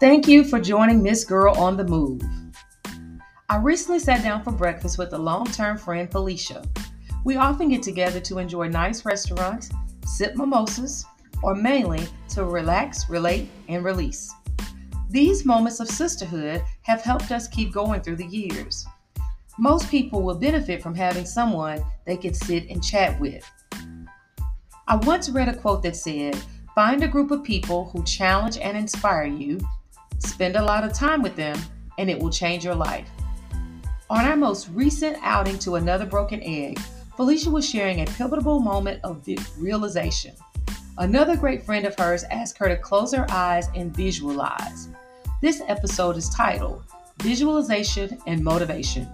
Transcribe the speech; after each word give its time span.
Thank 0.00 0.26
you 0.26 0.44
for 0.44 0.58
joining 0.58 1.02
Miss 1.02 1.24
Girl 1.24 1.54
on 1.58 1.76
the 1.76 1.84
Move. 1.84 2.22
I 3.50 3.58
recently 3.58 3.98
sat 3.98 4.22
down 4.22 4.42
for 4.42 4.50
breakfast 4.50 4.96
with 4.96 5.12
a 5.12 5.18
long 5.18 5.44
term 5.44 5.76
friend, 5.76 6.10
Felicia. 6.10 6.64
We 7.22 7.36
often 7.36 7.68
get 7.68 7.82
together 7.82 8.18
to 8.18 8.38
enjoy 8.38 8.68
nice 8.68 9.04
restaurants, 9.04 9.68
sip 10.06 10.36
mimosas, 10.36 11.04
or 11.42 11.54
mainly 11.54 12.08
to 12.30 12.46
relax, 12.46 13.10
relate, 13.10 13.50
and 13.68 13.84
release. 13.84 14.32
These 15.10 15.44
moments 15.44 15.80
of 15.80 15.88
sisterhood 15.88 16.62
have 16.80 17.02
helped 17.02 17.30
us 17.30 17.46
keep 17.46 17.70
going 17.70 18.00
through 18.00 18.16
the 18.16 18.24
years. 18.24 18.86
Most 19.58 19.90
people 19.90 20.22
will 20.22 20.34
benefit 20.34 20.82
from 20.82 20.94
having 20.94 21.26
someone 21.26 21.84
they 22.06 22.16
can 22.16 22.32
sit 22.32 22.70
and 22.70 22.82
chat 22.82 23.20
with. 23.20 23.44
I 24.88 24.96
once 24.96 25.28
read 25.28 25.50
a 25.50 25.56
quote 25.58 25.82
that 25.82 25.94
said, 25.94 26.42
Find 26.74 27.04
a 27.04 27.08
group 27.08 27.30
of 27.30 27.44
people 27.44 27.90
who 27.90 28.02
challenge 28.04 28.56
and 28.56 28.78
inspire 28.78 29.26
you 29.26 29.60
Spend 30.40 30.56
a 30.56 30.64
lot 30.64 30.84
of 30.84 30.94
time 30.94 31.20
with 31.20 31.36
them, 31.36 31.54
and 31.98 32.08
it 32.08 32.18
will 32.18 32.30
change 32.30 32.64
your 32.64 32.74
life. 32.74 33.10
On 34.08 34.24
our 34.24 34.38
most 34.38 34.70
recent 34.70 35.18
outing 35.20 35.58
to 35.58 35.74
another 35.74 36.06
broken 36.06 36.40
egg, 36.42 36.78
Felicia 37.14 37.50
was 37.50 37.68
sharing 37.68 38.00
a 38.00 38.06
pivotal 38.06 38.58
moment 38.58 39.00
of 39.04 39.22
realization. 39.58 40.34
Another 40.96 41.36
great 41.36 41.62
friend 41.62 41.84
of 41.84 41.94
hers 41.98 42.24
asked 42.30 42.56
her 42.56 42.68
to 42.68 42.78
close 42.78 43.12
her 43.12 43.26
eyes 43.28 43.68
and 43.74 43.94
visualize. 43.94 44.88
This 45.42 45.60
episode 45.68 46.16
is 46.16 46.30
titled 46.30 46.84
Visualization 47.20 48.16
and 48.26 48.42
Motivation. 48.42 49.06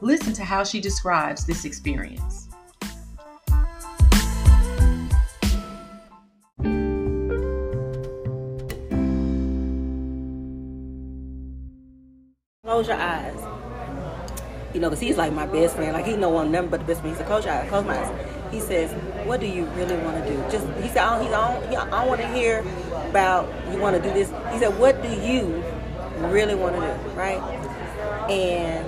Listen 0.00 0.32
to 0.32 0.44
how 0.44 0.64
she 0.64 0.80
describes 0.80 1.44
this 1.44 1.66
experience. 1.66 2.48
Close 12.82 12.88
your 12.88 13.06
eyes. 13.06 13.36
You 14.72 14.80
know, 14.80 14.88
because 14.88 15.00
he's 15.00 15.16
like 15.16 15.32
my 15.32 15.46
best 15.46 15.76
friend. 15.76 15.92
Like, 15.92 16.06
he 16.06 16.16
know 16.16 16.30
one 16.30 16.50
nothing 16.52 16.70
but 16.70 16.80
the 16.80 16.86
best 16.86 17.00
friend. 17.00 17.14
He 17.14 17.18
said, 17.18 17.26
close 17.26 17.44
your 17.44 17.54
eyes, 17.54 17.68
close 17.68 17.84
my 17.84 17.98
eyes. 17.98 18.26
He 18.50 18.60
says, 18.60 18.92
what 19.26 19.40
do 19.40 19.46
you 19.46 19.64
really 19.66 19.96
want 19.98 20.24
to 20.24 20.30
do? 20.30 20.36
Just, 20.50 20.66
he 20.82 20.88
said, 20.88 20.98
I 20.98 21.18
don't, 21.18 21.70
don't, 21.70 21.92
I 21.92 22.00
don't 22.00 22.08
want 22.08 22.20
to 22.20 22.28
hear 22.28 22.60
about 23.10 23.48
you 23.70 23.78
want 23.78 23.96
to 23.96 24.02
do 24.02 24.12
this. 24.14 24.28
He 24.52 24.58
said, 24.58 24.78
what 24.78 25.02
do 25.02 25.08
you 25.08 25.62
really 26.28 26.54
want 26.54 26.74
to 26.76 26.80
do, 26.80 27.10
right? 27.10 27.40
And 28.30 28.86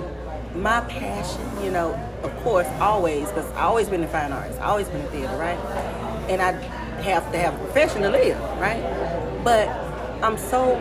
my 0.55 0.81
passion, 0.81 1.63
you 1.63 1.71
know, 1.71 1.93
of 2.23 2.35
course, 2.37 2.67
always, 2.79 3.27
because 3.27 3.49
I 3.51 3.63
always 3.63 3.89
been 3.89 4.01
in 4.01 4.09
fine 4.09 4.31
arts, 4.31 4.57
I 4.57 4.65
always 4.65 4.87
been 4.87 5.01
in 5.01 5.07
theater, 5.07 5.37
right? 5.37 5.57
And 6.29 6.41
I 6.41 6.51
have 7.03 7.31
to 7.31 7.37
have 7.37 7.53
a 7.53 7.57
profession 7.57 8.01
to 8.01 8.09
live, 8.09 8.39
right? 8.59 8.81
But 9.43 9.67
I'm 10.23 10.37
so 10.37 10.75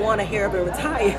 want 0.00 0.20
to 0.20 0.26
hear 0.26 0.46
and 0.46 0.66
retire 0.66 1.18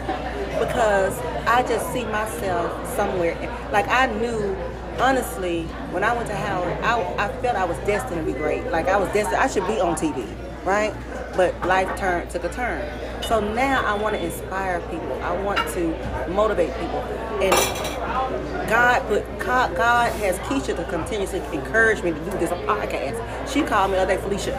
because 0.59 1.17
I 1.47 1.63
just 1.67 1.91
see 1.91 2.05
myself 2.05 2.95
somewhere. 2.95 3.35
Like 3.71 3.87
I 3.87 4.07
knew, 4.07 4.55
honestly, 4.99 5.63
when 5.91 6.03
I 6.03 6.15
went 6.15 6.27
to 6.27 6.35
Howard, 6.35 6.77
I, 6.83 7.01
I 7.25 7.41
felt 7.41 7.55
I 7.55 7.65
was 7.65 7.77
destined 7.79 8.25
to 8.25 8.31
be 8.31 8.37
great. 8.37 8.65
Like 8.71 8.87
I 8.87 8.97
was 8.97 9.11
destined, 9.13 9.37
I 9.37 9.47
should 9.47 9.67
be 9.67 9.79
on 9.79 9.95
TV, 9.95 10.25
right? 10.65 10.93
But 11.35 11.59
life 11.67 11.97
turned 11.97 12.29
took 12.29 12.43
a 12.43 12.49
turn. 12.49 12.87
So 13.23 13.39
now 13.39 13.83
I 13.83 13.99
want 13.99 14.15
to 14.15 14.23
inspire 14.23 14.79
people. 14.81 15.13
I 15.23 15.35
want 15.41 15.59
to 15.73 16.29
motivate 16.29 16.73
people. 16.79 16.99
And 17.41 18.69
God 18.69 19.01
put 19.07 19.39
God 19.39 20.11
has 20.13 20.37
Keisha 20.39 20.75
to 20.75 20.83
continuously 20.85 21.39
encourage 21.51 22.03
me 22.03 22.11
to 22.11 22.19
do 22.19 22.31
this 22.37 22.51
podcast. 22.51 23.51
She 23.51 23.63
called 23.63 23.91
me 23.91 23.97
the 23.97 24.03
other 24.03 24.15
day, 24.15 24.21
Felicia. 24.21 24.55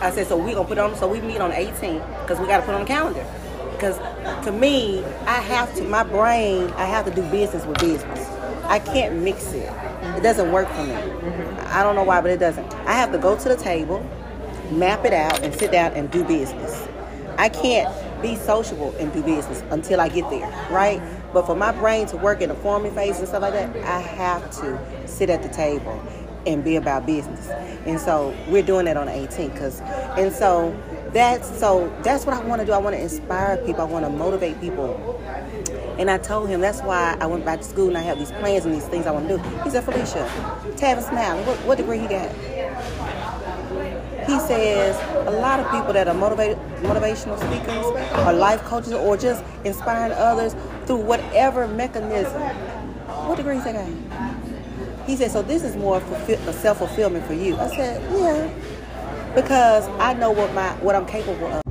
I 0.00 0.10
said, 0.10 0.26
so 0.28 0.36
we 0.36 0.54
gonna 0.54 0.68
put 0.68 0.78
on. 0.78 0.94
So 0.96 1.08
we 1.08 1.20
meet 1.20 1.40
on 1.40 1.50
the 1.50 1.56
18th 1.56 2.22
because 2.22 2.38
we 2.38 2.46
got 2.46 2.58
to 2.58 2.62
put 2.64 2.74
on 2.74 2.82
the 2.82 2.86
calendar 2.86 3.26
because 3.78 3.96
to 4.44 4.50
me, 4.50 5.04
I 5.26 5.40
have 5.40 5.72
to, 5.76 5.84
my 5.84 6.02
brain, 6.02 6.70
I 6.72 6.84
have 6.84 7.04
to 7.06 7.14
do 7.14 7.22
business 7.30 7.64
with 7.64 7.78
business. 7.78 8.28
I 8.64 8.80
can't 8.80 9.22
mix 9.22 9.52
it. 9.52 9.72
It 10.16 10.22
doesn't 10.22 10.50
work 10.50 10.68
for 10.68 10.82
me. 10.82 10.94
I 10.94 11.84
don't 11.84 11.94
know 11.94 12.02
why, 12.02 12.20
but 12.20 12.30
it 12.32 12.40
doesn't. 12.40 12.74
I 12.86 12.92
have 12.92 13.12
to 13.12 13.18
go 13.18 13.38
to 13.38 13.48
the 13.48 13.56
table, 13.56 14.04
map 14.72 15.04
it 15.04 15.12
out, 15.12 15.42
and 15.44 15.54
sit 15.54 15.70
down 15.70 15.92
and 15.92 16.10
do 16.10 16.24
business. 16.24 16.86
I 17.38 17.48
can't 17.48 17.88
be 18.20 18.34
sociable 18.34 18.94
and 18.98 19.12
do 19.12 19.22
business 19.22 19.62
until 19.70 20.00
I 20.00 20.08
get 20.08 20.28
there, 20.28 20.50
right? 20.70 21.00
But 21.32 21.46
for 21.46 21.54
my 21.54 21.70
brain 21.70 22.06
to 22.08 22.16
work 22.16 22.40
in 22.40 22.50
a 22.50 22.54
forming 22.56 22.92
phase 22.94 23.20
and 23.20 23.28
stuff 23.28 23.42
like 23.42 23.52
that, 23.52 23.76
I 23.84 24.00
have 24.00 24.50
to 24.60 25.08
sit 25.08 25.30
at 25.30 25.44
the 25.44 25.48
table 25.48 26.02
and 26.48 26.64
be 26.64 26.76
about 26.76 27.06
business. 27.06 27.48
And 27.86 28.00
so 28.00 28.34
we're 28.48 28.62
doing 28.62 28.86
that 28.86 28.96
on 28.96 29.06
the 29.06 29.12
18th. 29.12 29.58
Cause, 29.58 29.80
and 30.18 30.32
so 30.32 30.76
that's 31.12 31.58
so 31.58 31.92
that's 32.02 32.26
what 32.26 32.36
I 32.36 32.44
want 32.44 32.60
to 32.60 32.66
do. 32.66 32.72
I 32.72 32.78
want 32.78 32.96
to 32.96 33.02
inspire 33.02 33.56
people. 33.58 33.82
I 33.82 33.84
want 33.84 34.04
to 34.04 34.10
motivate 34.10 34.60
people. 34.60 35.20
And 35.98 36.10
I 36.10 36.18
told 36.18 36.48
him 36.48 36.60
that's 36.60 36.80
why 36.80 37.16
I 37.20 37.26
went 37.26 37.44
back 37.44 37.58
to 37.58 37.64
school 37.64 37.88
and 37.88 37.98
I 37.98 38.02
have 38.02 38.18
these 38.18 38.30
plans 38.30 38.64
and 38.64 38.74
these 38.74 38.86
things 38.86 39.06
I 39.06 39.10
want 39.10 39.28
to 39.28 39.36
do. 39.36 39.42
He 39.64 39.70
said, 39.70 39.82
Felicia, 39.84 40.28
Tavis 40.76 41.08
Smiley, 41.08 41.42
what, 41.42 41.56
what 41.64 41.78
degree 41.78 41.98
he 41.98 42.06
got? 42.06 42.30
He 44.28 44.38
says 44.40 44.96
a 45.26 45.30
lot 45.30 45.58
of 45.58 45.70
people 45.72 45.92
that 45.94 46.06
are 46.06 46.14
motivated, 46.14 46.58
motivational 46.82 47.38
speakers 47.38 47.84
or 48.26 48.32
life 48.32 48.62
coaches 48.64 48.92
or 48.92 49.16
just 49.16 49.42
inspiring 49.64 50.12
others 50.12 50.54
through 50.86 50.98
whatever 50.98 51.66
mechanism. 51.66 52.40
What 53.26 53.36
degree 53.36 53.56
he 53.56 53.72
got? 53.72 54.37
He 55.08 55.16
said, 55.16 55.32
so 55.32 55.42
this 55.42 55.64
is 55.64 55.74
more 55.74 56.00
self 56.52 56.78
fulfillment 56.78 57.26
for 57.26 57.32
you. 57.32 57.56
I 57.56 57.66
said, 57.68 58.12
yeah 58.12 58.68
because 59.34 59.86
I 60.00 60.14
know 60.14 60.30
what 60.30 60.52
my 60.54 60.70
what 60.82 60.94
I'm 60.96 61.06
capable 61.06 61.46
of. 61.46 61.62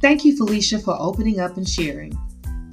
Thank 0.00 0.24
you, 0.24 0.36
Felicia, 0.36 0.78
for 0.80 0.96
opening 0.98 1.40
up 1.40 1.56
and 1.56 1.66
sharing. 1.66 2.12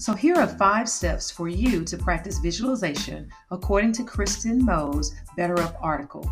So, 0.02 0.14
here 0.14 0.34
are 0.34 0.48
five 0.48 0.90
steps 0.90 1.30
for 1.30 1.48
you 1.48 1.86
to 1.86 1.96
practice 1.96 2.40
visualization 2.40 3.30
according 3.52 3.92
to 3.92 4.04
Kristen 4.04 4.66
Moe's 4.66 5.14
BetterUp 5.38 5.76
article. 5.80 6.28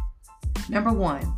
Number 0.69 0.91
one, 0.91 1.35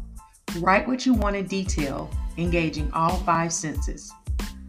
write 0.60 0.88
what 0.88 1.06
you 1.06 1.14
want 1.14 1.36
in 1.36 1.46
detail, 1.46 2.10
engaging 2.38 2.90
all 2.94 3.18
five 3.18 3.52
senses. 3.52 4.14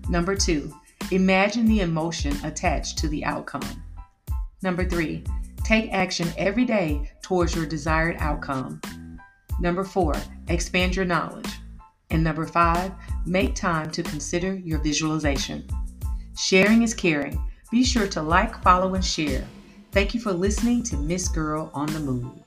Number 0.09 0.35
two, 0.35 0.75
imagine 1.13 1.67
the 1.67 1.83
emotion 1.83 2.35
attached 2.43 2.99
to 2.99 3.07
the 3.07 3.25
outcome. 3.25 3.85
Number 4.65 4.85
three, 4.85 5.23
take 5.63 5.93
action 5.93 6.27
every 6.37 6.65
day 6.65 7.13
towards 7.23 7.55
your 7.55 7.65
desired 7.65 8.17
outcome. 8.19 8.81
Number 9.61 9.85
four, 9.85 10.15
expand 10.49 10.97
your 10.97 11.05
knowledge. 11.05 11.51
And 12.11 12.25
number 12.25 12.45
five, 12.45 12.91
make 13.25 13.55
time 13.55 13.89
to 13.93 14.03
consider 14.03 14.53
your 14.53 14.81
visualization. 14.81 15.65
Sharing 16.37 16.83
is 16.83 16.93
caring. 16.93 17.41
Be 17.73 17.83
sure 17.83 18.07
to 18.09 18.21
like, 18.21 18.63
follow, 18.63 18.95
and 18.95 19.03
share. 19.03 19.47
Thank 19.93 20.13
you 20.13 20.21
for 20.21 20.31
listening 20.31 20.83
to 20.85 20.97
Miss 20.99 21.27
Girl 21.27 21.71
on 21.73 21.87
the 21.87 22.01
Move. 22.01 22.42